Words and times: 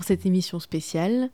Pour 0.00 0.06
cette 0.06 0.24
émission 0.24 0.60
spéciale. 0.60 1.28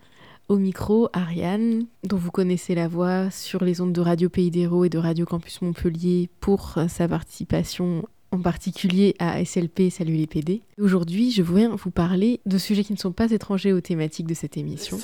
Au 0.48 0.56
micro, 0.56 1.08
Ariane, 1.12 1.86
dont 2.02 2.16
vous 2.16 2.32
connaissez 2.32 2.74
la 2.74 2.88
voix 2.88 3.30
sur 3.30 3.62
les 3.62 3.80
ondes 3.80 3.92
de 3.92 4.00
Radio 4.00 4.28
Pays 4.28 4.50
d'Hérault 4.50 4.84
et 4.84 4.88
de 4.88 4.98
Radio 4.98 5.24
Campus 5.24 5.62
Montpellier 5.62 6.28
pour 6.40 6.76
sa 6.88 7.06
participation 7.06 8.08
en 8.32 8.40
particulier 8.40 9.14
à 9.20 9.44
SLP 9.44 9.88
Salut 9.88 10.16
les 10.16 10.27
PD. 10.27 10.62
Aujourd'hui, 10.80 11.30
je 11.30 11.44
viens 11.44 11.77
vous 11.77 11.92
parler 11.92 12.41
de 12.44 12.58
sujets 12.58 12.82
qui 12.82 12.92
ne 12.92 12.98
sont 12.98 13.12
pas 13.12 13.30
étrangers 13.30 13.72
aux 13.72 13.80
thématiques 13.80 14.27
de 14.27 14.34
cette 14.34 14.56
émission. 14.56 14.98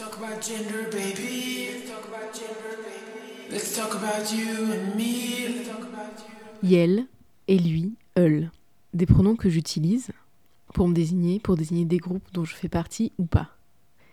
Yel 6.65 7.06
et 7.46 7.59
lui, 7.60 7.92
Eul, 8.18 8.51
des 8.92 9.06
pronoms 9.06 9.37
que 9.37 9.48
j'utilise 9.48 10.10
pour 10.72 10.88
me 10.88 10.94
désigner, 10.94 11.40
pour 11.40 11.56
désigner 11.56 11.84
des 11.84 11.98
groupes 11.98 12.26
dont 12.32 12.44
je 12.44 12.54
fais 12.54 12.68
partie 12.68 13.12
ou 13.18 13.24
pas. 13.24 13.50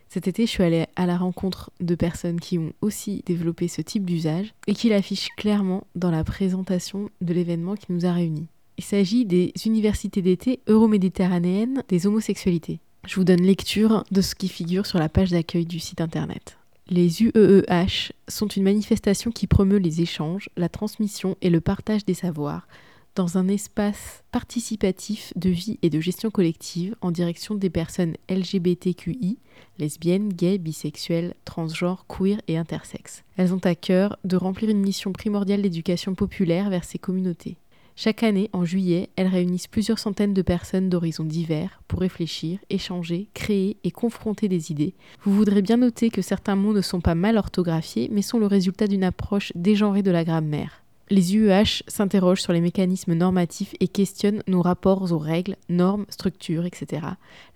Cet 0.09 0.27
été, 0.27 0.47
je 0.47 0.51
suis 0.51 0.63
allée 0.63 0.87
à 0.95 1.05
la 1.05 1.17
rencontre 1.17 1.69
de 1.79 1.93
personnes 1.93 2.39
qui 2.39 2.57
ont 2.57 2.73
aussi 2.81 3.21
développé 3.27 3.67
ce 3.67 3.81
type 3.81 4.05
d'usage 4.05 4.53
et 4.65 4.73
qui 4.73 4.89
l'affichent 4.89 5.29
clairement 5.37 5.85
dans 5.93 6.09
la 6.09 6.23
présentation 6.23 7.09
de 7.21 7.33
l'événement 7.33 7.75
qui 7.75 7.91
nous 7.91 8.07
a 8.07 8.11
réunis. 8.11 8.47
Il 8.79 8.83
s'agit 8.83 9.25
des 9.25 9.53
universités 9.65 10.23
d'été 10.23 10.61
euroméditerranéennes 10.67 11.83
des 11.89 12.07
homosexualités. 12.07 12.79
Je 13.05 13.15
vous 13.15 13.23
donne 13.23 13.41
lecture 13.41 14.03
de 14.11 14.21
ce 14.21 14.33
qui 14.33 14.47
figure 14.47 14.85
sur 14.87 14.97
la 14.97 15.09
page 15.09 15.29
d'accueil 15.29 15.65
du 15.65 15.79
site 15.79 16.01
internet. 16.01 16.57
Les 16.89 17.21
UEEH 17.21 18.13
sont 18.27 18.47
une 18.47 18.63
manifestation 18.63 19.29
qui 19.29 19.45
promeut 19.45 19.77
les 19.77 20.01
échanges, 20.01 20.49
la 20.57 20.69
transmission 20.69 21.37
et 21.41 21.51
le 21.51 21.61
partage 21.61 22.03
des 22.03 22.15
savoirs 22.15 22.67
dans 23.15 23.37
un 23.37 23.47
espace 23.47 24.23
participatif 24.31 25.33
de 25.35 25.49
vie 25.49 25.79
et 25.81 25.89
de 25.89 25.99
gestion 25.99 26.29
collective 26.29 26.95
en 27.01 27.11
direction 27.11 27.55
des 27.55 27.69
personnes 27.69 28.15
LGBTQI, 28.29 29.37
lesbiennes, 29.77 30.29
gays, 30.29 30.57
bisexuelles, 30.57 31.33
transgenres, 31.45 32.05
queer 32.07 32.41
et 32.47 32.57
intersexes. 32.57 33.23
Elles 33.37 33.53
ont 33.53 33.65
à 33.65 33.75
cœur 33.75 34.17
de 34.23 34.37
remplir 34.37 34.69
une 34.69 34.81
mission 34.81 35.11
primordiale 35.11 35.61
d'éducation 35.61 36.15
populaire 36.15 36.69
vers 36.69 36.83
ces 36.83 36.99
communautés. 36.99 37.57
Chaque 38.01 38.23
année, 38.23 38.49
en 38.53 38.63
juillet, 38.63 39.09
elles 39.17 39.27
réunissent 39.27 39.67
plusieurs 39.67 39.99
centaines 39.99 40.33
de 40.33 40.41
personnes 40.41 40.87
d'horizons 40.87 41.25
divers 41.25 41.81
pour 41.89 41.99
réfléchir, 41.99 42.59
échanger, 42.69 43.27
créer 43.33 43.75
et 43.83 43.91
confronter 43.91 44.47
des 44.47 44.71
idées. 44.71 44.93
Vous 45.25 45.33
voudrez 45.33 45.61
bien 45.61 45.75
noter 45.75 46.09
que 46.09 46.21
certains 46.21 46.55
mots 46.55 46.71
ne 46.71 46.79
sont 46.79 47.01
pas 47.01 47.13
mal 47.13 47.37
orthographiés, 47.37 48.07
mais 48.09 48.21
sont 48.21 48.39
le 48.39 48.45
résultat 48.45 48.87
d'une 48.87 49.03
approche 49.03 49.51
dégenrée 49.53 50.01
de 50.01 50.11
la 50.11 50.23
grammaire. 50.23 50.81
Les 51.11 51.35
UEH 51.35 51.81
s'interrogent 51.87 52.41
sur 52.41 52.53
les 52.53 52.61
mécanismes 52.61 53.15
normatifs 53.15 53.73
et 53.79 53.87
questionnent 53.87 54.43
nos 54.47 54.61
rapports 54.61 55.11
aux 55.11 55.17
règles, 55.17 55.55
normes, 55.67 56.05
structures, 56.09 56.65
etc. 56.65 57.01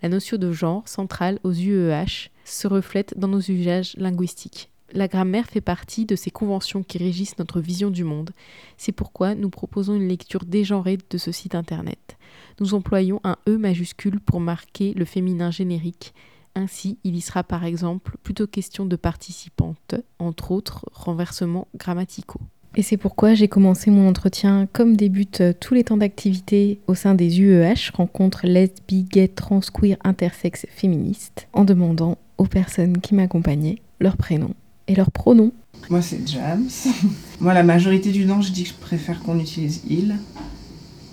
La 0.02 0.10
notion 0.10 0.38
de 0.38 0.52
genre, 0.52 0.88
centrale 0.88 1.38
aux 1.44 1.54
UEH, 1.54 2.32
se 2.46 2.68
reflète 2.68 3.14
dans 3.16 3.28
nos 3.28 3.42
usages 3.42 3.94
linguistiques. 3.98 4.72
La 4.92 5.08
grammaire 5.08 5.46
fait 5.46 5.62
partie 5.62 6.06
de 6.06 6.16
ces 6.16 6.32
conventions 6.32 6.82
qui 6.82 6.98
régissent 6.98 7.38
notre 7.38 7.60
vision 7.60 7.92
du 7.92 8.04
monde. 8.04 8.32
C'est 8.78 8.92
pourquoi 8.92 9.36
nous 9.36 9.52
proposons 9.52 9.94
une 9.94 10.08
lecture 10.08 10.46
dégenrée 10.46 10.98
de 11.08 11.18
ce 11.20 11.32
site 11.32 11.54
internet. 11.54 12.18
Nous 12.60 12.74
employons 12.74 13.22
un 13.24 13.38
E 13.48 13.58
majuscule 13.58 14.20
pour 14.20 14.40
marquer 14.40 14.94
le 14.96 15.06
féminin 15.06 15.52
générique. 15.52 16.16
Ainsi, 16.56 16.98
il 17.04 17.16
y 17.16 17.22
sera 17.22 17.44
par 17.44 17.66
exemple 17.66 18.18
plutôt 18.24 18.48
question 18.48 18.88
de 18.88 18.96
participantes, 18.96 19.96
entre 20.18 20.52
autres 20.52 20.86
renversements 20.92 21.68
grammaticaux. 21.76 22.42
Et 22.76 22.82
c'est 22.82 22.98
pourquoi 22.98 23.36
j'ai 23.36 23.48
commencé 23.48 23.92
mon 23.92 24.10
entretien 24.10 24.68
comme 24.74 24.96
débute 24.96 25.42
euh, 25.42 25.54
tous 25.58 25.76
les 25.76 25.84
temps 25.84 25.98
d'activité 25.98 26.80
au 26.88 26.96
sein 26.96 27.14
des 27.14 27.40
UEH, 27.40 27.92
rencontres 27.94 28.48
lesbi, 28.48 29.04
gay, 29.04 29.28
trans, 29.28 29.60
queer, 29.60 29.98
intersexe, 30.04 30.66
féministes, 30.76 31.48
en 31.54 31.66
demandant 31.66 32.18
aux 32.40 32.46
personnes 32.46 32.98
qui 32.98 33.14
m'accompagnaient 33.14 33.78
leur 34.00 34.18
prénom 34.18 34.56
et 34.88 34.96
leur 34.96 35.12
pronom. 35.12 35.52
Moi 35.90 36.02
c'est 36.02 36.28
James. 36.28 36.70
Moi 37.40 37.54
la 37.54 37.64
majorité 37.64 38.12
du 38.12 38.26
temps 38.26 38.42
je 38.42 38.52
dis 38.52 38.64
que 38.64 38.70
je 38.70 38.74
préfère 38.74 39.22
qu'on 39.22 39.40
utilise 39.40 39.84
il. 39.88 40.16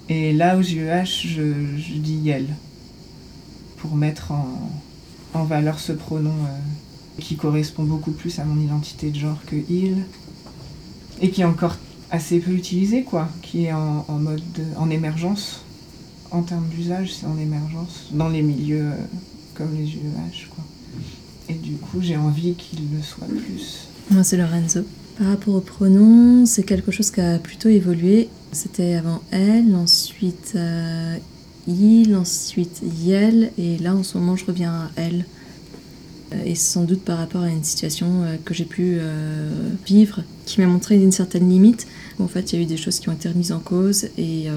Et 0.09 0.33
là 0.33 0.57
aux 0.57 0.63
UEH 0.63 1.27
je, 1.27 1.77
je 1.77 1.93
dis 1.95 2.17
yel. 2.23 2.47
Pour 3.77 3.97
mettre 3.97 4.33
en, 4.33 5.45
valeur 5.45 5.79
ce 5.79 5.93
pronom 5.93 6.31
euh, 6.31 7.21
qui 7.21 7.37
correspond 7.37 7.83
beaucoup 7.83 8.13
plus 8.13 8.39
à 8.39 8.45
mon 8.45 8.61
identité 8.63 9.11
de 9.11 9.19
genre 9.19 9.41
que 9.47 9.57
il 9.69 10.05
et 11.21 11.31
qui 11.31 11.43
est 11.43 11.45
encore 11.45 11.77
assez 12.11 12.39
peu 12.39 12.53
utilisé, 12.53 13.03
quoi, 13.05 13.29
qui 13.43 13.67
est 13.67 13.73
en, 13.73 14.05
mode 14.09 14.41
en 14.77 14.91
émergence. 14.91 15.61
En 16.31 16.43
termes 16.43 16.69
d'usage, 16.69 17.15
c'est 17.15 17.27
en 17.27 17.39
émergence 17.39 18.09
dans 18.13 18.29
les 18.29 18.43
milieux 18.43 18.87
euh, 18.87 18.97
comme 19.55 19.75
les 19.77 19.87
UEH, 19.87 20.49
quoi. 20.55 20.65
Et 21.49 21.55
du 21.55 21.73
coup, 21.73 22.01
j'ai 22.01 22.17
envie 22.17 22.55
qu'il 22.55 22.79
le 22.95 23.03
soit 23.03 23.27
plus. 23.27 23.89
Moi, 24.11 24.23
c'est 24.23 24.37
Lorenzo. 24.37 24.83
Par 25.19 25.29
rapport 25.29 25.55
au 25.57 25.61
pronom, 25.61 26.47
c'est 26.47 26.63
quelque 26.63 26.93
chose 26.93 27.11
qui 27.11 27.21
a 27.21 27.39
plutôt 27.39 27.69
évolué. 27.69 28.29
C'était 28.53 28.95
avant 28.95 29.23
elle, 29.33 29.75
ensuite 29.75 30.53
euh, 30.55 31.17
il, 31.69 32.17
ensuite 32.17 32.81
yel, 32.83 33.53
et 33.59 33.79
là 33.79 33.95
en 33.95 34.03
ce 34.03 34.19
moment 34.19 34.37
je 34.37 34.45
reviens 34.45 34.73
à 34.73 34.91
elle. 34.97 35.25
Euh, 36.33 36.43
et 36.45 36.55
sans 36.55 36.85
doute 36.85 37.03
par 37.03 37.19
rapport 37.19 37.43
à 37.43 37.49
une 37.49 37.65
situation 37.65 38.23
euh, 38.23 38.37
que 38.45 38.55
j'ai 38.55 38.65
pu 38.65 38.99
euh, 38.99 39.49
vivre 39.87 40.23
qui 40.47 40.61
m'a 40.61 40.67
montré 40.67 40.97
une 40.97 41.13
certaine 41.13 41.49
limite. 41.49 41.87
En 42.19 42.29
fait, 42.29 42.53
il 42.53 42.57
y 42.57 42.59
a 42.61 42.63
eu 42.63 42.67
des 42.67 42.77
choses 42.77 42.99
qui 43.01 43.09
ont 43.09 43.13
été 43.13 43.29
remises 43.29 43.53
en 43.53 43.61
cause 43.61 44.07
et, 44.19 44.49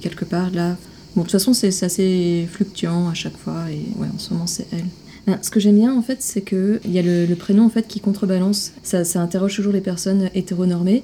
quelque 0.00 0.24
part 0.24 0.50
là, 0.50 0.76
bon, 1.14 1.22
de 1.22 1.26
toute 1.26 1.32
façon, 1.32 1.52
c'est 1.52 1.68
assez 1.82 2.48
fluctuant 2.50 3.08
à 3.08 3.14
chaque 3.14 3.36
fois 3.36 3.64
et 3.70 3.82
ouais, 3.98 4.06
en 4.14 4.18
ce 4.18 4.32
moment, 4.32 4.46
c'est 4.46 4.66
elle. 4.72 4.84
Ben, 5.26 5.38
ce 5.42 5.50
que 5.50 5.60
j'aime 5.60 5.76
bien 5.76 5.94
en 5.94 6.02
fait, 6.02 6.22
c'est 6.22 6.42
qu'il 6.42 6.80
y 6.86 6.98
a 6.98 7.02
le, 7.02 7.34
prénom 7.34 7.64
en 7.64 7.68
fait 7.68 7.86
qui 7.86 8.00
contrebalance. 8.00 8.72
Ça, 8.82 9.04
ça, 9.04 9.20
interroge 9.20 9.56
toujours 9.56 9.72
les 9.72 9.80
personnes 9.80 10.30
hétéronormées, 10.34 11.02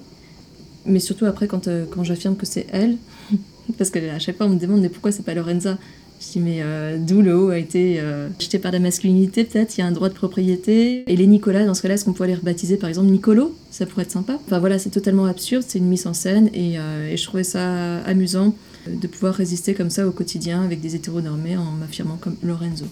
mais 0.87 1.01
surtout 1.01 1.27
après 1.27 1.49
quand, 1.49 1.69
quand 1.91 2.05
j'affirme 2.05 2.37
que 2.37 2.47
c'est 2.47 2.67
elle, 2.73 2.97
parce 3.79 3.91
qu'à 3.91 4.19
chaque 4.19 4.37
fois 4.37 4.47
on 4.47 4.51
me 4.51 4.59
demande 4.59 4.81
mais 4.81 4.89
pourquoi 4.89 5.13
c'est 5.13 5.25
pas 5.25 5.35
Lorenza? 5.35 5.77
Je 6.21 6.33
dis, 6.33 6.41
mais 6.41 6.59
euh, 6.61 6.99
d'où 6.99 7.23
le 7.23 7.37
haut 7.37 7.51
a 7.51 7.59
été 7.59 7.97
euh, 7.99 8.29
acheté 8.39 8.59
par 8.59 8.73
la 8.73 8.79
masculinité, 8.79 9.45
peut-être, 9.45 9.77
il 9.77 9.81
y 9.81 9.85
a 9.85 9.87
un 9.87 9.93
droit 9.93 10.09
de 10.09 10.15
propriété. 10.15 11.05
Et 11.11 11.17
les 11.17 11.27
Nicolas, 11.27 11.65
dans 11.65 11.75
ce 11.75 11.83
cas-là, 11.83 11.95
est-ce 11.95 12.05
qu'on 12.05 12.13
pourrait 12.13 12.29
les 12.29 12.35
rebaptiser 12.35 12.77
par 12.77 12.89
exemple 12.89 13.09
Nicolo? 13.09 13.55
Ça 13.71 13.87
pourrait 13.87 14.05
être 14.05 14.13
sympa. 14.13 14.39
Enfin 14.47 14.59
voilà, 14.59 14.79
c'est 14.79 14.91
totalement 14.91 15.27
absurde, 15.27 15.65
c'est 15.67 15.79
une 15.79 15.89
mise 15.89 16.07
en 16.07 16.15
scène, 16.15 16.49
et, 16.55 16.79
euh, 16.79 17.11
et 17.11 17.17
je 17.17 17.25
trouvais 17.25 17.45
ça 17.45 17.99
amusant 18.05 18.55
de 18.87 19.07
pouvoir 19.07 19.35
résister 19.35 19.75
comme 19.75 19.91
ça 19.91 20.07
au 20.07 20.13
quotidien 20.13 20.63
avec 20.63 20.81
des 20.81 20.95
hétéronormés 20.95 21.57
en 21.57 21.73
m'affirmant 21.73 22.17
comme 22.17 22.37
Lorenzo. 22.43 22.87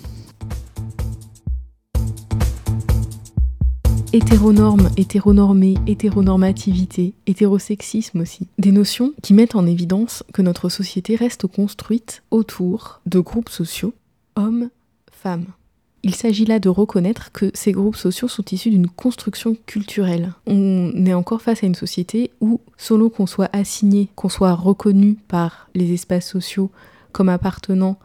Hétéronorme, 4.15 4.91
hétéronormé, 4.97 5.75
hétéronormativité, 5.89 7.15
hétérosexisme 7.27 8.21
aussi. 8.21 8.47
Des 8.59 8.71
notions 8.71 9.13
qui 9.25 9.35
mettent 9.35 9.57
en 9.57 9.67
évidence 9.67 10.23
que 10.33 10.41
notre 10.41 10.69
société 10.69 11.17
reste 11.17 11.49
construite 11.49 12.23
autour 12.31 13.01
de 13.07 13.19
groupes 13.19 13.49
sociaux, 13.49 13.93
hommes, 14.37 14.71
femmes. 15.11 15.47
Il 16.05 16.15
s'agit 16.15 16.45
là 16.45 16.61
de 16.61 16.69
reconnaître 16.69 17.33
que 17.33 17.51
ces 17.55 17.73
groupes 17.73 17.97
sociaux 17.97 18.29
sont 18.29 18.45
issus 18.53 18.71
d'une 18.71 18.87
construction 18.87 19.57
culturelle. 19.67 20.33
On 20.47 20.93
est 21.07 21.15
encore 21.15 21.43
face 21.43 21.65
à 21.65 21.67
une 21.67 21.75
société 21.75 22.31
où, 22.41 22.61
selon 22.77 23.09
qu'on 23.09 23.27
soit 23.27 23.51
assigné, 23.53 24.11
qu'on 24.15 24.29
soit 24.29 24.55
reconnu 24.55 25.17
par 25.27 25.69
les 25.75 25.93
espaces 25.93 26.31
sociaux 26.31 26.71
comme 27.11 27.29
appartenant 27.29 27.99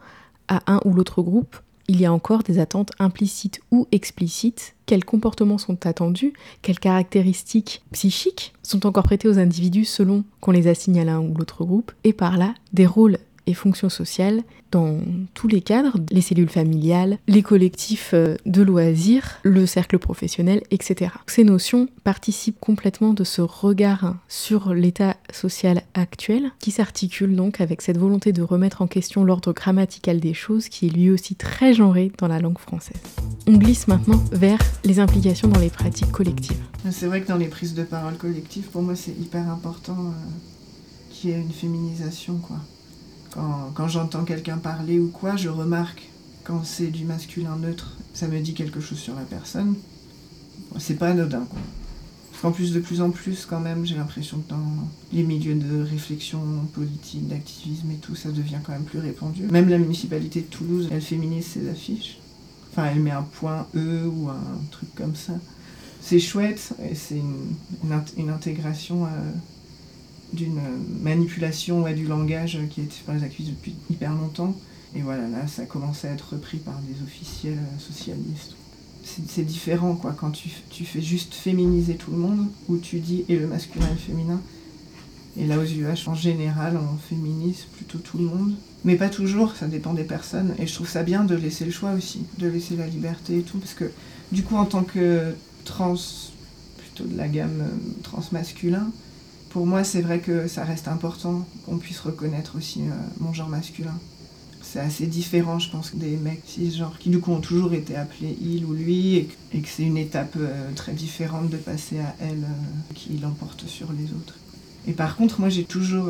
à 0.48 0.60
un 0.66 0.80
ou 0.84 0.92
l'autre 0.92 1.22
groupe, 1.22 1.56
il 1.90 2.00
y 2.00 2.06
a 2.06 2.12
encore 2.12 2.44
des 2.44 2.60
attentes 2.60 2.92
implicites 3.00 3.60
ou 3.72 3.88
explicites. 3.90 4.76
Quels 4.86 5.04
comportements 5.04 5.58
sont 5.58 5.86
attendus? 5.86 6.34
Quelles 6.62 6.78
caractéristiques 6.78 7.82
psychiques 7.90 8.52
sont 8.62 8.86
encore 8.86 9.02
prêtées 9.02 9.26
aux 9.26 9.40
individus 9.40 9.86
selon 9.86 10.22
qu'on 10.40 10.52
les 10.52 10.68
assigne 10.68 11.00
à 11.00 11.04
l'un 11.04 11.18
ou 11.18 11.34
l'autre 11.34 11.64
groupe? 11.64 11.90
Et 12.04 12.12
par 12.12 12.38
là, 12.38 12.54
des 12.72 12.86
rôles 12.86 13.18
et 13.46 13.54
fonctions 13.54 13.88
sociales 13.88 14.42
dans 14.70 15.00
tous 15.34 15.48
les 15.48 15.60
cadres, 15.60 15.96
les 16.10 16.20
cellules 16.20 16.48
familiales, 16.48 17.18
les 17.26 17.42
collectifs 17.42 18.10
euh, 18.14 18.36
de 18.46 18.62
loisirs, 18.62 19.38
le 19.42 19.66
cercle 19.66 19.98
professionnel, 19.98 20.62
etc. 20.70 21.12
Ces 21.26 21.44
notions 21.44 21.88
participent 22.04 22.60
complètement 22.60 23.12
de 23.12 23.24
ce 23.24 23.42
regard 23.42 24.16
sur 24.28 24.74
l'état 24.74 25.16
social 25.32 25.82
actuel 25.94 26.52
qui 26.58 26.70
s'articule 26.70 27.34
donc 27.34 27.60
avec 27.60 27.82
cette 27.82 27.98
volonté 27.98 28.32
de 28.32 28.42
remettre 28.42 28.82
en 28.82 28.86
question 28.86 29.24
l'ordre 29.24 29.52
grammatical 29.52 30.20
des 30.20 30.34
choses 30.34 30.68
qui 30.68 30.86
est 30.86 30.90
lui 30.90 31.10
aussi 31.10 31.34
très 31.34 31.74
genré 31.74 32.12
dans 32.18 32.28
la 32.28 32.38
langue 32.38 32.58
française. 32.58 33.00
On 33.46 33.56
glisse 33.56 33.88
maintenant 33.88 34.22
vers 34.32 34.58
les 34.84 35.00
implications 35.00 35.48
dans 35.48 35.60
les 35.60 35.70
pratiques 35.70 36.12
collectives. 36.12 36.60
C'est 36.90 37.06
vrai 37.06 37.22
que 37.22 37.28
dans 37.28 37.36
les 37.36 37.48
prises 37.48 37.74
de 37.74 37.82
parole 37.82 38.16
collectives, 38.16 38.68
pour 38.68 38.82
moi 38.82 38.94
c'est 38.94 39.12
hyper 39.12 39.48
important 39.50 39.96
euh, 39.98 40.10
qu'il 41.10 41.30
y 41.30 41.32
ait 41.32 41.40
une 41.40 41.52
féminisation 41.52 42.38
quoi. 42.38 42.56
Quand, 43.32 43.88
j'entends 43.88 44.24
quelqu'un 44.24 44.56
parler 44.58 44.98
ou 44.98 45.08
quoi, 45.08 45.36
je 45.36 45.48
remarque 45.48 46.08
quand 46.44 46.64
c'est 46.64 46.88
du 46.88 47.04
masculin 47.04 47.56
neutre, 47.56 47.96
ça 48.12 48.26
me 48.26 48.38
dit 48.40 48.54
quelque 48.54 48.80
chose 48.80 48.98
sur 48.98 49.14
la 49.14 49.22
personne. 49.22 49.74
C'est 50.78 50.94
pas 50.94 51.08
anodin, 51.10 51.44
quoi. 51.48 51.58
Parce 52.30 52.42
qu'en 52.42 52.52
plus, 52.52 52.72
de 52.72 52.80
plus 52.80 53.00
en 53.02 53.10
plus, 53.10 53.44
quand 53.44 53.60
même, 53.60 53.84
j'ai 53.84 53.96
l'impression 53.96 54.38
que 54.38 54.50
dans 54.50 54.88
les 55.12 55.22
milieux 55.22 55.54
de 55.54 55.82
réflexion 55.82 56.40
politique, 56.72 57.28
d'activisme 57.28 57.90
et 57.90 57.96
tout, 57.96 58.14
ça 58.14 58.30
devient 58.30 58.58
quand 58.64 58.72
même 58.72 58.84
plus 58.84 58.98
répandu. 58.98 59.42
Même 59.50 59.68
la 59.68 59.78
municipalité 59.78 60.40
de 60.40 60.46
Toulouse, 60.46 60.88
elle 60.90 61.02
féminise 61.02 61.44
ses 61.46 61.68
affiches. 61.68 62.18
Enfin, 62.72 62.86
elle 62.86 63.00
met 63.00 63.10
un 63.10 63.22
point 63.22 63.66
E 63.74 64.06
ou 64.06 64.28
un 64.30 64.40
truc 64.70 64.94
comme 64.94 65.14
ça. 65.16 65.34
C'est 66.00 66.20
chouette 66.20 66.72
et 66.90 66.94
c'est 66.94 67.18
une, 67.18 67.54
une 67.84 67.90
int- 67.92 68.14
une 68.16 68.30
intégration 68.30 69.04
euh, 69.04 69.08
d'une 70.32 70.60
manipulation 71.02 71.82
ouais, 71.82 71.94
du 71.94 72.06
langage 72.06 72.58
qui 72.70 72.80
est 72.80 73.02
par 73.04 73.14
les 73.14 73.24
accusés 73.24 73.50
depuis 73.50 73.74
hyper 73.90 74.12
longtemps. 74.12 74.54
Et 74.94 75.02
voilà, 75.02 75.28
là, 75.28 75.46
ça 75.46 75.66
commence 75.66 76.04
à 76.04 76.08
être 76.10 76.34
repris 76.34 76.58
par 76.58 76.80
des 76.80 77.02
officiels 77.04 77.58
socialistes. 77.78 78.56
C'est 79.02 79.44
différent, 79.44 79.94
quoi, 79.94 80.14
quand 80.18 80.30
tu, 80.30 80.50
tu 80.68 80.84
fais 80.84 81.00
juste 81.00 81.34
féminiser 81.34 81.94
tout 81.94 82.10
le 82.10 82.18
monde, 82.18 82.46
où 82.68 82.76
tu 82.76 83.00
dis 83.00 83.24
et 83.28 83.36
le 83.36 83.46
masculin 83.46 83.86
et 83.86 83.92
le 83.92 83.96
féminin. 83.96 84.40
Et 85.38 85.46
là, 85.46 85.58
aux 85.58 85.64
UH, 85.64 86.08
en 86.08 86.14
général, 86.14 86.76
on 86.76 86.98
féminise 86.98 87.66
plutôt 87.76 87.98
tout 87.98 88.18
le 88.18 88.24
monde. 88.24 88.54
Mais 88.84 88.96
pas 88.96 89.08
toujours, 89.08 89.54
ça 89.56 89.68
dépend 89.68 89.94
des 89.94 90.04
personnes. 90.04 90.54
Et 90.58 90.66
je 90.66 90.74
trouve 90.74 90.88
ça 90.88 91.02
bien 91.02 91.24
de 91.24 91.34
laisser 91.34 91.64
le 91.64 91.70
choix 91.70 91.92
aussi, 91.92 92.22
de 92.38 92.48
laisser 92.48 92.76
la 92.76 92.86
liberté 92.86 93.38
et 93.38 93.42
tout, 93.42 93.58
parce 93.58 93.74
que 93.74 93.90
du 94.32 94.42
coup, 94.42 94.56
en 94.56 94.64
tant 94.64 94.84
que 94.84 95.34
trans, 95.64 95.94
plutôt 96.78 97.04
de 97.04 97.16
la 97.16 97.28
gamme 97.28 97.60
euh, 97.60 98.02
trans-masculin, 98.02 98.90
pour 99.50 99.66
moi, 99.66 99.84
c'est 99.84 100.00
vrai 100.00 100.20
que 100.20 100.46
ça 100.48 100.64
reste 100.64 100.88
important 100.88 101.46
qu'on 101.66 101.78
puisse 101.78 102.00
reconnaître 102.00 102.56
aussi 102.56 102.82
euh, 102.82 102.92
mon 103.18 103.32
genre 103.32 103.48
masculin. 103.48 103.98
C'est 104.62 104.80
assez 104.80 105.06
différent, 105.06 105.58
je 105.58 105.70
pense, 105.70 105.94
des 105.96 106.16
mecs 106.16 106.42
cisgenres 106.46 106.98
qui, 106.98 107.10
du 107.10 107.18
coup, 107.18 107.32
ont 107.32 107.40
toujours 107.40 107.72
été 107.74 107.96
appelés 107.96 108.36
il 108.40 108.64
ou 108.64 108.72
lui, 108.74 109.16
et, 109.16 109.24
que- 109.26 109.68
c'est 109.68 109.82
une 109.82 109.96
étape 109.96 110.34
euh, 110.36 110.70
très 110.76 110.92
différente 110.92 111.50
de 111.50 111.56
passer 111.56 111.98
à 111.98 112.14
elle 112.20 112.44
euh, 112.44 112.94
qui 112.94 113.18
l'emporte 113.18 113.66
sur 113.66 113.92
les 113.92 114.04
autres. 114.12 114.36
Et 114.86 114.92
par 114.92 115.16
contre, 115.16 115.40
moi, 115.40 115.48
j'ai 115.50 115.64
toujours 115.64 116.08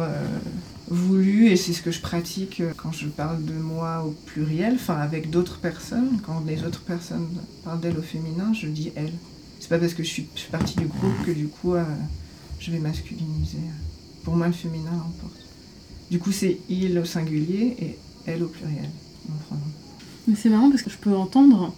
voulu, 0.88 1.48
et 1.50 1.56
c'est 1.56 1.72
ce 1.72 1.82
que 1.82 1.90
je 1.90 2.00
pratique 2.00 2.62
quand 2.76 2.92
je 2.92 3.06
parle 3.08 3.44
de 3.44 3.52
moi 3.54 4.04
au 4.06 4.12
pluriel, 4.26 4.74
enfin 4.74 4.96
avec 4.96 5.30
d'autres 5.30 5.58
personnes, 5.58 6.20
quand 6.24 6.42
les 6.46 6.62
autres 6.64 6.82
personnes 6.82 7.28
parlent 7.64 7.80
d'elles 7.80 7.98
au 7.98 8.02
féminin, 8.02 8.52
je 8.52 8.68
dis 8.68 8.92
elle. 8.94 9.12
C'est 9.58 9.68
pas 9.68 9.78
parce 9.78 9.94
que 9.94 10.02
je 10.04 10.08
suis, 10.08 10.28
partie 10.52 10.76
du 10.76 10.86
groupe 10.86 11.20
que 11.26 11.32
du 11.32 11.48
coup, 11.48 11.74
je 12.60 12.70
vais 12.70 12.78
masculiniser. 12.78 13.58
Pour 14.22 14.36
moi, 14.36 14.46
le 14.46 14.52
féminin 14.52 14.90
l'emporte. 14.92 15.40
Du 16.10 16.18
coup, 16.18 16.32
c'est 16.32 16.58
il 16.68 16.98
au 16.98 17.04
singulier 17.04 17.76
et 17.80 17.96
elle 18.26 18.42
au 18.42 18.48
pluriel. 18.48 18.88
mon 19.28 19.36
pronom. 19.46 19.62
Mais 20.28 20.34
c'est 20.34 20.48
marrant 20.50 20.70
parce 20.70 20.82
que 20.82 20.90
je 20.90 20.98
peux 20.98 21.14
entendre 21.14 21.72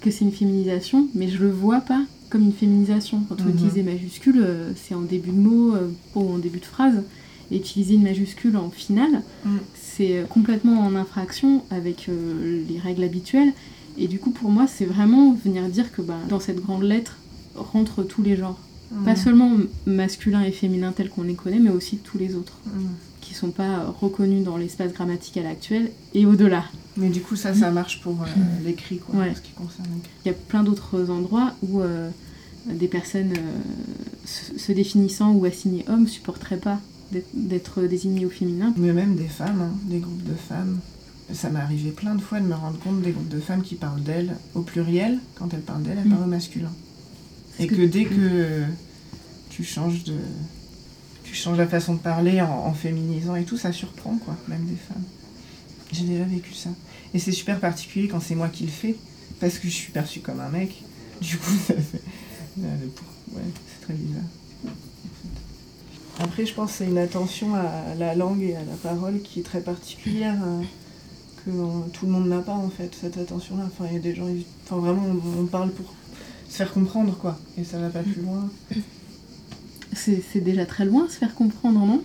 que 0.00 0.10
c'est 0.10 0.24
une 0.24 0.32
féminisation, 0.32 1.08
mais 1.14 1.28
je 1.28 1.38
le 1.38 1.50
vois 1.50 1.80
pas 1.80 2.04
comme 2.30 2.42
une 2.42 2.52
féminisation. 2.52 3.22
Quand 3.28 3.40
vous 3.40 3.48
Mhm. 3.48 3.54
utilisez 3.56 3.82
majuscule, 3.82 4.40
euh, 4.40 4.72
c'est 4.76 4.94
en 4.94 5.00
début 5.00 5.30
de 5.30 5.36
mot 5.40 5.74
euh, 5.74 5.88
ou 6.14 6.30
en 6.30 6.38
début 6.38 6.58
de 6.60 6.64
phrase. 6.64 7.02
Et 7.50 7.56
utiliser 7.56 7.94
une 7.94 8.02
majuscule 8.02 8.56
en 8.58 8.68
finale, 8.70 9.22
Mhm. 9.46 9.58
c'est 9.74 10.18
euh, 10.18 10.24
complètement 10.26 10.80
en 10.80 10.94
infraction 10.94 11.62
avec 11.70 12.08
les 12.68 12.78
règles 12.78 13.02
habituelles. 13.04 13.52
Et 13.96 14.06
du 14.06 14.18
coup, 14.18 14.30
pour 14.30 14.50
moi, 14.50 14.66
c'est 14.68 14.84
vraiment 14.84 15.32
venir 15.32 15.66
dire 15.70 15.90
que 15.90 16.02
bah, 16.02 16.18
dans 16.28 16.38
cette 16.40 16.60
grande 16.60 16.82
lettre 16.82 17.16
rentrent 17.56 18.02
tous 18.04 18.22
les 18.22 18.36
genres. 18.36 18.58
Pas 19.04 19.10
Mhm. 19.10 19.16
seulement 19.16 19.52
masculin 19.86 20.42
et 20.42 20.50
féminin 20.52 20.92
tels 20.92 21.10
qu'on 21.10 21.22
les 21.22 21.34
connaît, 21.34 21.58
mais 21.58 21.70
aussi 21.70 21.98
tous 21.98 22.16
les 22.18 22.34
autres, 22.34 22.58
Mhm. 22.66 22.88
qui 23.20 23.34
sont 23.34 23.50
pas 23.50 23.84
reconnus 24.00 24.42
dans 24.44 24.56
l'espace 24.56 24.92
grammatical 24.92 25.44
actuel 25.46 25.90
et 26.14 26.24
au-delà. 26.24 26.64
Mais 26.96 27.10
du 27.10 27.20
coup, 27.20 27.36
ça, 27.36 27.52
ça 27.54 27.70
marche 27.70 28.00
pour 28.00 28.22
euh, 28.22 28.26
l'écrit, 28.64 28.98
quoi, 28.98 29.20
Ouais. 29.20 29.30
en 29.30 29.34
ce 29.34 29.40
qui 29.42 29.52
concerne 29.52 29.88
l'écrit. 29.94 30.10
Il 30.24 30.28
y 30.28 30.30
a 30.30 30.34
plein 30.34 30.62
d'autres 30.64 31.10
endroits 31.10 31.52
où 31.62 31.80
euh, 31.80 32.08
des 32.66 32.88
personnes 32.88 33.32
euh, 33.36 34.56
se, 34.56 34.72
définissant 34.72 35.32
ou 35.32 35.44
assignées 35.44 35.84
hommes 35.88 36.08
supporteraient 36.08 36.56
pas 36.58 36.80
d'être- 37.34 37.82
désignées 37.82 38.24
au 38.26 38.30
féminin. 38.30 38.72
Mais 38.76 38.92
même 38.92 39.16
des 39.16 39.28
femmes, 39.28 39.60
hein, 39.62 39.72
des 39.84 39.98
groupes 39.98 40.24
de 40.24 40.34
femmes. 40.34 40.78
Ça 41.32 41.50
m'est 41.50 41.60
arrivé 41.60 41.90
plein 41.90 42.14
de 42.14 42.22
fois 42.22 42.40
de 42.40 42.46
me 42.46 42.54
rendre 42.54 42.78
compte 42.78 43.02
des 43.02 43.10
groupes 43.12 43.28
de 43.28 43.38
femmes 43.40 43.62
qui 43.62 43.74
parlent 43.74 44.02
d'elles 44.02 44.34
au 44.54 44.62
pluriel. 44.62 45.18
Quand 45.34 45.52
elles 45.52 45.60
parlent 45.60 45.82
d'elles, 45.82 45.98
elles 45.98 46.06
Mm. 46.08 46.12
parlent 46.12 46.24
au 46.24 46.26
masculin. 46.30 46.72
Et 47.58 47.66
que- 47.66 47.74
que 47.74 47.82
dès 47.86 48.04
que 48.04 48.62
tu 49.50 49.64
changes 49.64 50.04
de. 50.04 50.14
Tu 51.24 51.34
changes 51.34 51.58
la 51.58 51.66
façon 51.66 51.94
de 51.94 51.98
parler 51.98 52.40
en, 52.40 52.48
en 52.66 52.72
féminisant 52.72 53.34
et 53.36 53.44
tout, 53.44 53.58
ça 53.58 53.72
surprend, 53.72 54.16
quoi, 54.16 54.34
même 54.48 54.64
des 54.64 54.76
femmes. 54.76 55.02
J'ai 55.92 56.04
déjà 56.04 56.24
vécu 56.24 56.54
ça. 56.54 56.70
Et 57.14 57.18
c'est 57.18 57.32
super 57.32 57.60
particulier 57.60 58.08
quand 58.08 58.20
c'est 58.20 58.34
moi 58.34 58.48
qui 58.48 58.64
le 58.64 58.70
fais, 58.70 58.94
parce 59.40 59.58
que 59.58 59.68
je 59.68 59.74
suis 59.74 59.92
perçue 59.92 60.20
comme 60.20 60.40
un 60.40 60.48
mec. 60.50 60.82
Du 61.20 61.36
coup, 61.36 61.50
ça 61.66 61.74
fait. 61.74 62.00
Ouais, 62.58 63.42
c'est 63.66 63.84
très 63.86 63.94
bizarre. 63.94 64.22
Après, 66.20 66.46
je 66.46 66.54
pense 66.54 66.72
que 66.72 66.78
c'est 66.78 66.86
une 66.86 66.98
attention 66.98 67.54
à 67.54 67.94
la 67.96 68.14
langue 68.14 68.42
et 68.42 68.54
à 68.56 68.60
la 68.60 68.74
parole 68.82 69.20
qui 69.22 69.40
est 69.40 69.42
très 69.44 69.60
particulière, 69.60 70.36
euh, 70.44 70.62
que 71.44 71.50
tout 71.92 72.06
le 72.06 72.12
monde 72.12 72.28
n'a 72.28 72.40
pas 72.40 72.54
en 72.54 72.70
fait, 72.70 72.90
cette 73.00 73.18
attention-là. 73.18 73.64
Enfin, 73.66 73.86
il 73.90 73.94
y 73.94 73.96
a 73.96 74.00
des 74.00 74.14
gens, 74.14 74.28
ils- 74.28 74.44
enfin 74.64 74.76
vraiment, 74.80 75.02
on, 75.06 75.40
on 75.42 75.46
parle 75.46 75.70
pour 75.72 75.94
se 76.48 76.56
faire 76.56 76.72
comprendre, 76.72 77.16
quoi. 77.18 77.38
Et 77.58 77.64
ça 77.64 77.78
va 77.78 77.88
pas 77.90 78.02
plus 78.02 78.22
loin. 78.22 78.50
C'est 79.94 80.22
c'est 80.32 80.40
déjà 80.40 80.66
très 80.66 80.84
loin 80.84 81.08
se 81.08 81.16
faire 81.16 81.34
comprendre, 81.34 81.80
non? 81.80 82.02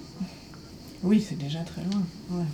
Oui, 1.04 1.24
c'est 1.28 1.38
déjà 1.38 1.60
très 1.60 1.82
loin. 1.84 2.02
Ouais. 2.32 2.46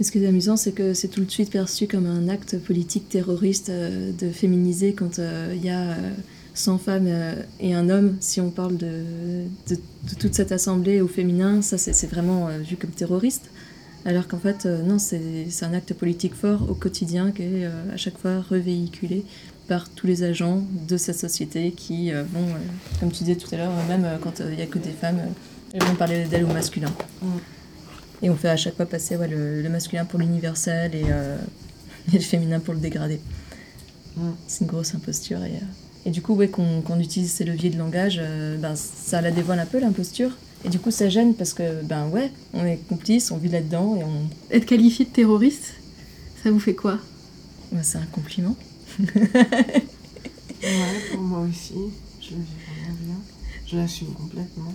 Et 0.00 0.04
ce 0.04 0.12
qui 0.12 0.18
est 0.22 0.26
amusant, 0.26 0.56
c'est 0.56 0.72
que 0.72 0.94
c'est 0.94 1.08
tout 1.08 1.24
de 1.24 1.30
suite 1.30 1.50
perçu 1.50 1.86
comme 1.86 2.06
un 2.06 2.28
acte 2.28 2.58
politique 2.58 3.08
terroriste 3.08 3.68
euh, 3.68 4.12
de 4.18 4.30
féminiser 4.30 4.92
quand 4.94 5.18
euh, 5.18 5.52
il 5.56 5.64
y 5.64 5.70
a 5.70 5.90
euh, 5.90 6.10
100 6.54 6.78
femmes 6.78 7.06
euh, 7.08 7.42
et 7.60 7.74
un 7.74 7.88
homme. 7.90 8.16
Si 8.20 8.40
on 8.40 8.50
parle 8.50 8.76
de, 8.76 9.02
de- 9.68 9.74
de 9.76 10.14
toute 10.18 10.34
cette 10.34 10.52
assemblée 10.52 11.00
au 11.00 11.08
féminin, 11.08 11.60
ça 11.62 11.76
c'est 11.78 12.06
vraiment 12.06 12.48
euh, 12.48 12.58
vu 12.58 12.76
comme 12.76 12.90
terroriste. 12.90 13.50
Alors 14.04 14.28
qu'en 14.28 14.38
fait, 14.38 14.66
euh, 14.66 14.82
non, 14.82 14.98
c'est 14.98 15.48
un 15.62 15.74
acte 15.74 15.92
politique 15.94 16.34
fort 16.34 16.70
au 16.70 16.74
quotidien 16.74 17.32
qui 17.32 17.42
est 17.42 17.64
euh, 17.64 17.92
à 17.92 17.96
chaque 17.96 18.16
fois 18.18 18.40
revéhiculé 18.40 19.24
par 19.66 19.88
tous 19.90 20.06
les 20.06 20.22
agents 20.22 20.64
de 20.88 20.96
cette 20.96 21.18
société 21.18 21.72
qui 21.72 22.12
euh, 22.12 22.22
vont, 22.22 22.46
comme 23.00 23.10
tu 23.10 23.24
disais 23.24 23.36
tout 23.36 23.54
à 23.54 23.58
l'heure, 23.58 23.72
même 23.88 24.06
quand 24.22 24.40
il 24.40 24.56
n'y 24.56 24.62
a 24.62 24.66
que 24.66 24.78
des 24.78 24.92
femmes, 24.92 25.20
elles 25.72 25.82
vont 25.82 25.94
parler 25.94 26.24
d'elles 26.24 26.44
au 26.44 26.52
masculin. 26.52 26.92
Mm. 27.20 27.26
Et 28.22 28.30
on 28.30 28.36
fait 28.36 28.48
à 28.48 28.56
chaque 28.56 28.76
fois 28.76 28.86
passer 28.86 29.16
ouais, 29.16 29.28
le, 29.28 29.62
le 29.62 29.68
masculin 29.68 30.04
pour 30.04 30.18
l'universel 30.18 30.94
et, 30.94 31.04
euh, 31.10 31.36
et 32.12 32.16
le 32.16 32.24
féminin 32.24 32.60
pour 32.60 32.74
le 32.74 32.80
dégradé. 32.80 33.20
Mm. 34.16 34.30
C'est 34.46 34.60
une 34.62 34.66
grosse 34.70 34.94
imposture. 34.94 35.42
Et, 35.44 35.56
euh, 35.56 36.06
et 36.06 36.10
du 36.10 36.22
coup, 36.22 36.34
ouais, 36.34 36.48
qu'on 36.48 37.00
utilise 37.00 37.32
ces 37.32 37.44
leviers 37.44 37.70
de 37.70 37.78
langage, 37.78 38.18
euh, 38.20 38.56
ben, 38.56 38.74
ça 38.76 39.20
la 39.20 39.30
dévoile 39.30 39.60
un 39.60 39.66
peu 39.66 39.78
l'imposture. 39.78 40.30
Et 40.64 40.68
du 40.68 40.78
coup, 40.78 40.90
ça 40.90 41.08
gêne 41.08 41.34
parce 41.34 41.52
que, 41.54 41.82
ben 41.84 42.08
ouais, 42.08 42.30
on 42.52 42.64
est 42.64 42.78
complice, 42.88 43.30
on 43.30 43.36
vit 43.36 43.48
là-dedans 43.48 43.96
et 43.96 44.04
on... 44.04 44.28
Être 44.54 44.66
qualifié 44.66 45.04
de 45.04 45.10
terroriste, 45.10 45.74
ça 46.42 46.50
vous 46.50 46.58
fait 46.58 46.74
quoi? 46.74 46.98
Ben, 47.72 47.82
c'est 47.82 47.98
un 47.98 48.06
compliment. 48.12 48.56
Ouais, 50.62 51.00
pour 51.12 51.20
moi 51.20 51.40
aussi. 51.48 51.74
Je 52.20 52.30
le 52.30 52.36
vis 52.40 52.82
vraiment 52.82 52.96
bien. 53.06 53.14
Je 53.66 53.76
l'assume 53.76 54.08
complètement. 54.14 54.72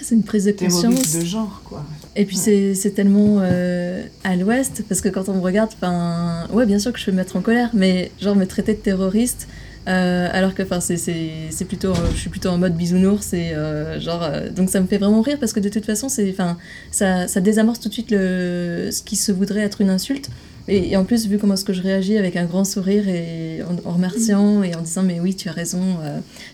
C'est 0.00 0.14
une 0.14 0.22
prise 0.22 0.44
de 0.44 0.52
conscience. 0.52 0.82
Terroriste 0.82 1.16
de 1.20 1.24
genre, 1.24 1.62
quoi. 1.64 1.84
Et 2.14 2.24
puis 2.24 2.36
Ouais. 2.36 2.42
c'est- 2.42 2.74
c'est 2.74 2.90
tellement 2.90 3.38
euh, 3.40 4.04
à 4.24 4.36
l'ouest, 4.36 4.82
parce 4.88 5.00
que 5.00 5.08
quand 5.08 5.28
on 5.28 5.34
me 5.34 5.40
regarde, 5.40 5.70
enfin, 5.74 6.46
ouais, 6.52 6.66
bien 6.66 6.78
sûr 6.78 6.92
que 6.92 6.98
je 6.98 7.04
peux 7.06 7.12
me 7.12 7.16
mettre 7.16 7.36
en 7.36 7.40
colère, 7.40 7.70
mais 7.74 8.10
genre 8.20 8.36
me 8.36 8.46
traiter 8.46 8.74
de 8.74 8.78
terroriste, 8.78 9.48
euh, 9.88 10.28
alors 10.32 10.54
que 10.54 10.62
enfin, 10.62 10.80
c'est- 10.80 11.64
plutôt, 11.66 11.90
euh, 11.92 12.10
je 12.12 12.18
suis 12.18 12.30
plutôt 12.30 12.48
en 12.50 12.58
mode 12.58 12.76
bisounours, 12.76 13.32
et 13.32 13.52
euh, 13.54 13.98
genre, 14.00 14.22
donc 14.54 14.70
ça 14.70 14.80
me 14.80 14.86
fait 14.86 14.98
vraiment 14.98 15.20
rire, 15.22 15.38
parce 15.38 15.52
que 15.52 15.60
de 15.60 15.68
toute 15.68 15.84
façon, 15.84 16.08
c'est, 16.08 16.30
enfin, 16.30 16.56
ça, 16.90 17.28
ça 17.28 17.40
désamorce 17.40 17.80
tout 17.80 17.88
de 17.88 17.94
suite 17.94 18.10
le, 18.10 18.88
ce 18.90 19.02
qui 19.02 19.16
se 19.16 19.32
voudrait 19.32 19.60
être 19.62 19.80
une 19.80 19.90
insulte. 19.90 20.28
Et, 20.68 20.90
et 20.90 20.96
en 20.96 21.04
plus, 21.04 21.28
vu 21.28 21.38
comment 21.38 21.54
est-ce 21.54 21.64
que 21.64 21.72
je 21.72 21.82
réagis 21.82 22.18
avec 22.18 22.34
un 22.36 22.44
grand 22.44 22.64
sourire 22.64 23.08
et 23.08 23.60
en, 23.62 23.88
en 23.88 23.92
remerciant 23.92 24.64
et 24.64 24.74
en 24.74 24.80
disant 24.82 25.04
mais 25.04 25.20
oui, 25.20 25.34
tu 25.36 25.48
as 25.48 25.52
raison, 25.52 25.98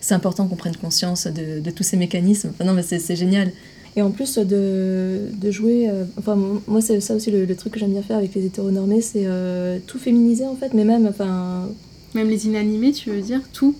c'est 0.03 0.15
important 0.15 0.47
qu'on 0.47 0.57
prenne 0.57 0.77
conscience 0.77 1.27
de, 1.27 1.61
de 1.61 1.71
tous 1.71 1.83
ces 1.83 1.97
mécanismes. 1.97 2.51
Enfin 2.53 2.65
non, 2.65 2.75
mais 2.75 2.83
c'est 2.83 2.99
c'est 2.99 3.17
génial. 3.17 3.51
Et 3.97 4.03
en 4.03 4.11
plus 4.11 4.37
de, 4.39 5.19
de 5.39 5.51
jouer, 5.51 5.89
euh, 5.89 6.05
enfin 6.19 6.37
moi 6.67 6.81
c'est 6.81 6.99
ça 7.01 7.15
aussi 7.15 7.31
le, 7.31 7.45
le 7.47 7.55
truc 7.57 7.73
que 7.75 7.79
j'aime 7.81 7.93
bien 7.93 8.03
faire 8.03 8.17
avec 8.19 8.35
les 8.35 8.45
hétéronormés, 8.47 9.01
c'est 9.03 9.25
euh, 9.27 9.79
tout 9.87 9.99
féminiser 9.99 10.47
en 10.47 10.57
fait, 10.57 10.73
mais 10.75 10.85
même, 10.85 11.07
enfin 11.07 11.69
Même 12.15 12.29
les 12.29 12.47
inanimés, 12.47 12.93
tu 12.93 13.11
veux 13.11 13.21
dire 13.23 13.41
Tout 13.53 13.75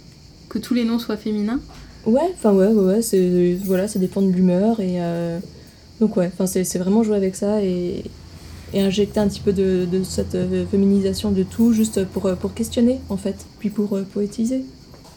Que 0.49 0.59
tous 0.59 0.75
les 0.75 0.85
noms 0.85 0.99
soient 0.99 1.17
féminins 1.17 1.61
ouais, 2.07 2.21
enfin 2.35 2.53
ouais, 2.53 2.67
ouais, 2.69 2.95
ouais, 2.95 3.03
c'est 3.03 3.57
voilà, 3.65 3.87
ça 3.87 3.99
dépend 4.01 4.23
de 4.23 4.31
l'humeur 4.31 4.81
et 4.81 5.01
euh, 5.01 5.39
donc 6.01 6.17
ouais, 6.17 6.29
enfin 6.33 6.47
c'est 6.47 6.65
c'est 6.65 6.79
vraiment 6.81 7.05
jouer 7.05 7.17
avec 7.17 7.37
ça 7.37 7.63
et, 7.63 8.03
et 8.75 8.81
injecter 8.81 9.21
un 9.21 9.29
petit 9.29 9.39
peu 9.41 9.53
de, 9.53 9.87
de 9.91 10.03
cette 10.03 10.35
euh, 10.35 10.67
féminisation 10.67 11.31
de 11.31 11.45
tout 11.45 11.73
juste 11.73 12.05
pour, 12.07 12.27
euh, 12.27 12.35
pour 12.35 12.55
questionner 12.55 12.99
en 13.09 13.17
fait, 13.17 13.37
puis 13.61 13.71
pour 13.71 13.97
euh, 13.97 14.03
poétiser. 14.03 14.65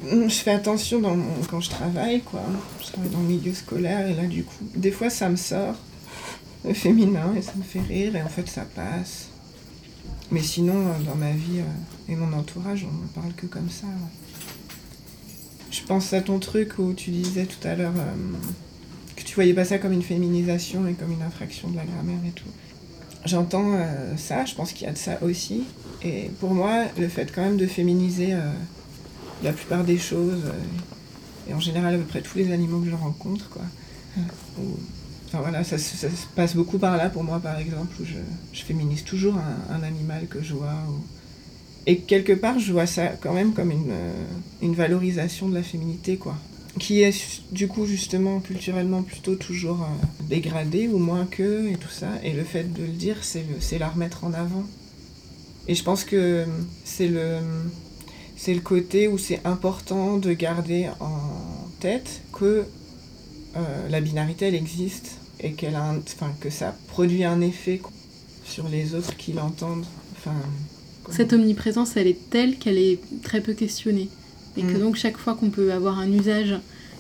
Mm, 0.04 0.28
Je 0.28 0.36
fais 0.36 0.52
attention 0.52 1.00
dans 1.00 1.16
mon- 1.16 1.42
quand 1.50 1.60
je 1.62 1.70
travaille, 1.72 2.22
quoi. 2.22 2.42
Je 2.82 2.88
travaille 2.92 3.10
dans 3.10 3.20
le 3.22 3.30
milieu 3.30 3.54
scolaire 3.54 4.08
et 4.08 4.14
là, 4.14 4.26
du 4.28 4.44
coup, 4.44 4.54
des 4.76 4.92
fois, 4.92 5.10
ça 5.10 5.28
me 5.30 5.38
sort 5.38 5.74
le 6.68 6.74
féminin 6.74 7.34
et 7.38 7.42
ça 7.42 7.54
me 7.58 7.64
fait 7.64 7.80
rire 7.82 8.16
et 8.16 8.22
en 8.22 8.28
fait, 8.28 8.48
ça 8.48 8.66
passe. 8.76 9.30
Mais 10.32 10.42
sinon, 10.42 10.88
euh, 10.88 11.00
dans 11.06 11.16
ma 11.16 11.32
vie 11.32 11.60
euh, 11.60 12.12
et 12.12 12.16
mon 12.16 12.34
entourage, 12.38 12.86
on 12.90 13.04
ne 13.04 13.08
parle 13.08 13.34
que 13.34 13.46
comme 13.46 13.70
ça. 13.70 13.88
Je 15.72 15.82
pense 15.84 16.14
à 16.14 16.22
ton 16.22 16.40
truc 16.40 16.80
où 16.80 16.94
tu 16.94 17.12
disais 17.12 17.46
tout 17.46 17.66
à 17.68 17.76
l'heure 17.76 17.94
euh, 17.98 18.14
que 19.16 19.24
tu 19.24 19.36
voyais 19.36 19.54
pas 19.54 19.66
ça 19.66 19.78
comme 19.78 19.94
une 19.94 20.02
féminisation 20.02 20.88
et 20.88 20.94
comme 20.94 21.12
une 21.12 21.22
infraction 21.22 21.70
de 21.70 21.76
la 21.76 21.84
grammaire 21.86 22.20
et 22.26 22.32
tout. 22.32 22.48
j'entends 23.26 23.78
ça, 24.18 24.46
je 24.46 24.56
pense 24.56 24.72
qu'il 24.72 24.88
y 24.88 24.90
a 24.90 24.94
de 24.94 24.98
ça 24.98 25.22
aussi. 25.22 25.64
Et 26.02 26.30
pour 26.40 26.54
moi, 26.54 26.86
le 26.98 27.08
fait 27.08 27.32
quand 27.34 27.42
même 27.42 27.58
de 27.58 27.68
féminiser 27.68 28.36
la 29.44 29.52
plupart 29.52 29.84
des 29.84 29.98
choses, 29.98 30.44
et 31.50 31.54
en 31.54 31.60
général 31.60 31.96
à 31.96 31.98
peu 31.98 32.04
près 32.04 32.22
tous 32.22 32.38
les 32.38 32.52
animaux 32.52 32.80
que 32.80 32.90
je 32.90 32.96
rencontre, 32.96 33.50
quoi. 33.50 33.64
Ou- 34.60 34.80
voilà, 35.42 35.64
ça, 35.64 35.78
se- 35.78 36.08
passe 36.36 36.56
beaucoup 36.56 36.78
par 36.78 36.98
là 36.98 37.10
pour 37.10 37.24
moi, 37.24 37.40
par 37.40 37.60
exemple, 37.60 37.96
où 38.02 38.06
je, 38.06 38.18
je 38.54 38.64
féminise 38.64 39.04
toujours 39.04 39.36
un, 39.70 39.84
animal 39.84 40.28
que 40.28 40.42
je 40.42 40.54
vois. 40.54 40.74
Et 41.88 42.00
quelque 42.00 42.34
part, 42.34 42.60
je 42.60 42.72
vois 42.72 42.88
ça 42.88 43.08
quand 43.22 43.34
même 43.34 43.54
comme 43.54 43.72
une, 43.72 43.92
euh, 43.92 44.26
une 44.62 44.76
valorisation 44.76 45.48
de 45.50 45.56
la 45.56 45.64
féminité, 45.64 46.18
quoi. 46.18 46.36
Qui 46.80 47.04
est 47.04 47.42
du 47.52 47.70
coup 47.70 47.86
justement 47.86 48.42
culturellement 48.42 49.02
plutôt 49.02 49.36
toujours 49.36 49.82
euh, 49.84 50.06
dégradée 50.28 50.88
ou 50.90 50.98
moins 50.98 51.26
que 51.26 51.70
et 51.72 51.76
tout 51.78 51.90
ça. 51.90 52.10
Et 52.24 52.34
le 52.34 52.44
fait 52.44 52.74
de 52.74 52.82
le 52.82 52.90
dire, 52.90 53.18
c'est 53.24 53.80
la 53.80 53.90
remettre 53.90 54.24
en 54.24 54.34
avant. 54.34 54.66
Et 55.68 55.76
je 55.76 55.84
pense 55.84 56.04
que 56.04 56.46
c'est 56.84 57.08
le, 57.08 57.38
c'est 58.36 58.54
le 58.54 58.62
côté 58.62 59.08
où 59.08 59.18
c'est 59.18 59.42
important 59.46 60.18
de 60.18 60.34
garder 60.34 60.90
en 61.00 61.70
tête 61.80 62.22
que 62.34 62.66
euh, 63.56 63.90
la 63.90 64.02
binarité, 64.02 64.48
elle 64.48 64.56
existe 64.56 65.18
et 65.40 65.54
qu'elle 65.54 65.76
a 65.76 65.84
un- 65.84 65.98
enfin, 66.00 66.32
que 66.40 66.50
ça 66.50 66.76
produit 66.88 67.24
un 67.24 67.42
effet 67.42 67.82
sur 68.46 68.68
les 68.68 68.96
autres 68.96 69.16
qui 69.18 69.34
l'entendent. 69.34 69.86
Enfin, 70.18 70.34
Cette 71.12 71.34
omniprésence, 71.34 71.98
elle 71.98 72.08
est 72.08 72.30
telle 72.32 72.58
qu'elle 72.58 72.78
est 72.80 73.00
très 73.24 73.42
peu 73.42 73.54
questionnée. 73.54 74.10
Et 74.58 74.62
que 74.62 74.78
Mm. 74.78 74.80
donc 74.80 74.96
chaque 74.96 75.18
fois 75.18 75.36
qu'on 75.36 75.50
peut 75.50 75.72
avoir 75.74 76.00
un 76.00 76.12
usage 76.12 76.56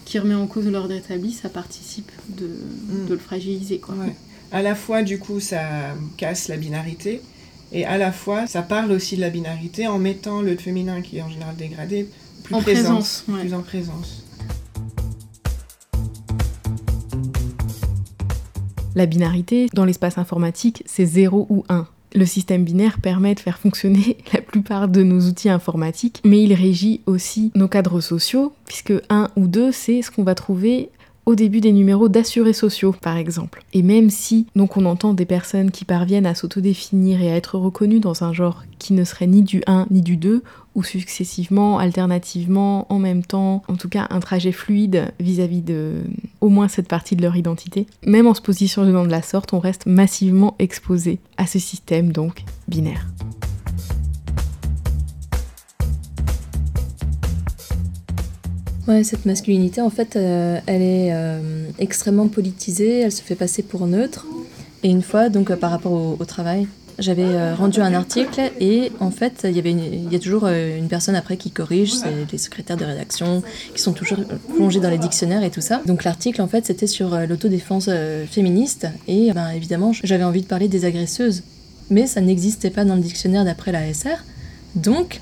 qui 0.06 0.20
remet 0.20 0.36
en 0.36 0.46
cause 0.46 0.68
l'ordre 0.68 0.92
établi, 0.94 1.32
ça 1.32 1.50
participe 1.50 2.12
de, 2.30 2.46
Mm. 2.46 3.06
de 3.08 3.14
le 3.14 3.20
fragiliser. 3.20 3.80
Quoi. 3.80 3.96
Ouais. 3.96 4.14
À 4.52 4.62
la 4.62 4.76
fois, 4.76 5.02
du 5.02 5.18
coup, 5.18 5.40
ça 5.40 5.64
casse 6.18 6.50
la 6.50 6.58
binarité, 6.58 7.22
et 7.72 7.86
à 7.86 7.98
la 7.98 8.12
fois, 8.12 8.46
ça 8.46 8.62
parle 8.62 8.92
aussi 8.92 9.16
de 9.16 9.22
la 9.22 9.30
binarité 9.32 9.88
en 9.88 9.98
mettant 9.98 10.42
le 10.42 10.56
féminin, 10.58 11.02
qui 11.02 11.18
est 11.18 11.22
en 11.24 11.30
général 11.30 11.56
dégradé, 11.56 12.08
plus 12.44 12.54
En 12.54 12.62
présence, 12.62 13.24
ouais. 13.28 13.40
plus 13.40 13.54
en 13.56 13.62
présence. 13.64 14.24
La 18.96 19.06
binarité, 19.06 19.68
dans 19.74 19.84
l'espace 19.84 20.18
informatique, 20.18 20.82
c'est 20.86 21.06
0 21.06 21.48
ou 21.50 21.66
1. 21.68 21.86
Le 22.16 22.26
système 22.26 22.64
binaire 22.64 23.02
permet 23.02 23.36
de 23.36 23.42
faire 23.42 23.60
fonctionner 23.60 24.18
la 24.34 24.40
plupart 24.40 24.88
de 24.88 25.04
nos 25.04 25.20
outils 25.28 25.50
informatiques, 25.50 26.22
mais 26.24 26.42
il 26.42 26.54
régit 26.54 27.02
aussi 27.06 27.52
nos 27.56 27.68
cadres 27.68 28.00
sociaux, 28.00 28.54
puisque 28.66 28.94
1 29.10 29.32
ou 29.36 29.48
2, 29.48 29.74
c'est 29.74 30.02
ce 30.02 30.12
qu'on 30.12 30.24
va 30.24 30.34
trouver 30.34 30.90
au 31.26 31.36
début 31.36 31.62
des 31.62 31.72
numéros 31.72 32.10
d'assurés 32.10 32.54
sociaux, 32.54 32.96
par 33.02 33.18
exemple. 33.18 33.64
Et 33.74 33.82
même 33.82 34.10
si 34.10 34.48
donc 34.56 34.78
on 34.78 34.86
entend 34.86 35.14
des 35.14 35.26
personnes 35.26 35.72
qui 35.72 35.86
parviennent 35.86 36.26
à 36.26 36.36
s'autodéfinir 36.36 37.22
et 37.22 37.32
à 37.32 37.36
être 37.36 37.58
reconnues 37.58 38.00
dans 38.00 38.24
un 38.24 38.34
genre 38.34 38.64
qui 38.80 38.94
ne 38.94 39.04
serait 39.04 39.28
ni 39.28 39.42
du 39.42 39.64
1 39.68 39.88
ni 39.90 40.02
du 40.02 40.18
2, 40.18 40.44
ou 40.76 40.84
successivement, 40.84 41.80
alternativement, 41.80 42.86
en 42.92 43.00
même 43.00 43.24
temps, 43.24 43.64
en 43.68 43.76
tout 43.76 43.88
cas 43.88 44.08
un 44.10 44.20
trajet 44.20 44.52
fluide 44.52 45.14
vis-à-vis 45.20 45.62
de 45.62 45.94
au 46.42 46.50
moins 46.50 46.68
cette 46.68 46.90
partie 46.90 47.16
de 47.16 47.22
leur 47.22 47.36
identité. 47.36 47.88
Même 48.06 48.28
en 48.28 48.34
se 48.34 48.42
positionnant 48.42 49.06
de 49.06 49.10
la 49.10 49.22
sorte, 49.22 49.54
on 49.54 49.60
reste 49.60 49.86
massivement 49.86 50.56
exposé 50.60 51.20
à 51.38 51.48
ce 51.48 51.60
système 51.60 52.12
donc 52.12 52.44
binaire. 52.68 53.08
Ouais, 58.88 59.04
cette 59.04 59.26
masculinité, 59.26 59.82
en 59.82 59.90
fait, 59.90 60.16
euh, 60.16 60.60
elle 60.68 60.84
est 60.84 61.10
euh, 61.12 61.70
extrêmement 61.80 62.28
politisée, 62.28 63.00
elle 63.00 63.12
se 63.12 63.24
fait 63.24 63.36
passer 63.36 63.64
pour 63.64 63.88
neutre. 63.88 64.28
Et 64.84 64.90
une 64.90 65.02
fois, 65.02 65.30
donc 65.30 65.50
euh, 65.50 65.56
par 65.56 65.72
rapport 65.72 65.92
au, 65.92 66.26
travail, 66.26 66.68
j'avais 67.00 67.54
rendu 67.54 67.82
un 67.82 67.94
article 67.94 68.52
et 68.62 68.92
en 69.02 69.12
fait, 69.12 69.46
il 69.50 70.12
y 70.12 70.16
a 70.16 70.20
toujours 70.20 70.48
une 70.48 70.88
personne 70.88 71.16
après 71.16 71.36
qui 71.36 71.52
corrige, 71.52 71.92
c'est 71.92 72.32
les 72.32 72.38
secrétaires 72.38 72.78
de 72.78 72.86
rédaction 72.86 73.44
qui 73.74 73.82
sont 73.82 73.92
toujours 73.92 74.20
plongés 74.56 74.80
dans 74.80 74.90
les 74.90 74.98
dictionnaires 74.98 75.44
et 75.44 75.50
tout 75.50 75.60
ça. 75.60 75.82
Donc 75.86 76.06
l'article, 76.06 76.42
en 76.42 76.48
fait, 76.48 76.66
c'était 76.66 76.88
sur 76.88 77.18
l'autodéfense 77.28 77.90
féministe 78.32 78.88
et 79.10 79.34
ben, 79.34 79.50
évidemment, 79.50 79.92
j'avais 79.92 80.24
envie 80.24 80.42
de 80.42 80.48
parler 80.48 80.70
des 80.70 80.86
agresseuses. 80.86 81.44
Mais 81.90 82.08
ça 82.08 82.22
n'existait 82.22 82.70
pas 82.70 82.86
dans 82.86 82.96
le 82.96 83.02
dictionnaire 83.02 83.44
d'après 83.44 83.74
la 83.74 83.94
SR. 83.94 84.24
Donc, 84.76 85.20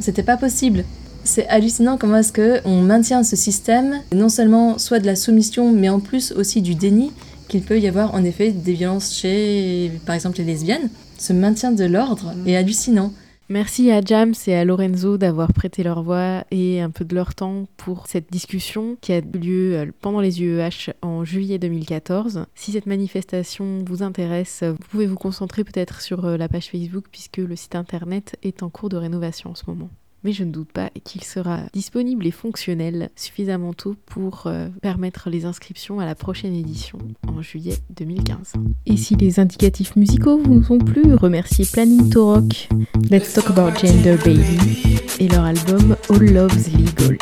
c'était 0.00 0.22
pas 0.22 0.36
possible. 0.36 0.84
C'est 1.26 1.48
hallucinant 1.48 1.98
comment 1.98 2.18
est-ce 2.18 2.32
que 2.32 2.60
on 2.64 2.80
maintient 2.82 3.24
ce 3.24 3.34
système, 3.34 4.00
non 4.14 4.28
seulement 4.28 4.78
soit 4.78 5.00
de 5.00 5.06
la 5.06 5.16
soumission, 5.16 5.72
mais 5.72 5.88
en 5.88 5.98
plus 5.98 6.30
aussi 6.32 6.62
du 6.62 6.76
déni 6.76 7.10
qu'il 7.48 7.62
peut 7.62 7.80
y 7.80 7.88
avoir 7.88 8.14
en 8.14 8.22
effet 8.22 8.52
des 8.52 8.72
violences 8.72 9.12
chez, 9.12 9.90
par 10.06 10.14
exemple, 10.14 10.38
les 10.38 10.44
lesbiennes. 10.44 10.88
Ce 11.18 11.32
maintien 11.32 11.72
de 11.72 11.84
l'ordre 11.84 12.32
Mm. 12.34 12.48
est 12.48 12.56
hallucinant. 12.56 13.12
Merci 13.48 13.90
à 13.90 14.00
James 14.02 14.34
et 14.46 14.54
à 14.54 14.64
Lorenzo 14.64 15.18
d'avoir 15.18 15.52
prêté 15.52 15.82
leur 15.82 16.02
voix 16.04 16.44
et 16.52 16.80
un 16.80 16.90
peu 16.90 17.04
de 17.04 17.14
leur 17.14 17.34
temps 17.34 17.66
pour 17.76 18.06
cette 18.06 18.30
discussion 18.30 18.96
qui 19.00 19.12
a 19.12 19.18
eu 19.18 19.38
lieu 19.38 19.74
euh, 19.76 19.86
pendant 20.00 20.20
les 20.20 20.42
UEH 20.42 20.92
en 21.02 21.24
juillet 21.24 21.58
2014. 21.58 22.46
Si 22.54 22.72
cette 22.72 22.86
manifestation 22.86 23.84
vous 23.84 24.02
intéresse, 24.04 24.62
vous 24.62 24.88
pouvez 24.90 25.06
vous 25.06 25.16
concentrer 25.16 25.64
peut-être 25.64 26.00
sur 26.00 26.24
euh, 26.24 26.36
la 26.36 26.48
page 26.48 26.70
Facebook 26.70 27.06
puisque 27.10 27.38
le 27.38 27.56
site 27.56 27.74
internet 27.74 28.36
est 28.44 28.62
en 28.62 28.70
cours 28.70 28.88
de 28.88 28.96
rénovation 28.96 29.50
en 29.50 29.54
ce 29.56 29.64
moment. 29.66 29.90
Mais 30.26 30.32
je 30.32 30.42
ne 30.42 30.50
doute 30.50 30.72
pas 30.72 30.90
qu'il 31.04 31.22
sera 31.22 31.60
disponible 31.72 32.26
et 32.26 32.32
fonctionnel 32.32 33.10
suffisamment 33.14 33.72
tôt 33.72 33.94
pour 34.06 34.48
euh, 34.48 34.66
permettre 34.82 35.30
les 35.30 35.44
inscriptions 35.44 36.00
à 36.00 36.04
la 36.04 36.16
prochaine 36.16 36.52
édition 36.52 36.98
en 37.28 37.42
juillet 37.42 37.76
2015. 37.90 38.54
Et 38.86 38.96
si 38.96 39.14
les 39.14 39.38
indicatifs 39.38 39.94
musicaux 39.94 40.36
vous 40.42 40.64
ont 40.72 40.78
plu, 40.78 41.14
remerciez 41.14 41.64
Planning 41.64 42.10
to 42.10 42.26
Rock, 42.26 42.68
Let's 43.08 43.34
Talk 43.34 43.50
About 43.50 43.78
Gender 43.78 44.16
Baby 44.24 44.98
et 45.20 45.28
leur 45.28 45.44
album 45.44 45.94
All 46.10 46.32
Loves 46.32 46.72
Legal. 46.76 47.18